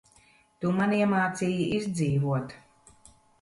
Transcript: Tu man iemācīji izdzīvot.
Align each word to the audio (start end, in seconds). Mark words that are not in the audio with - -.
Tu 0.63 0.71
man 0.77 0.95
iemācīji 0.99 1.67
izdzīvot. 1.81 2.57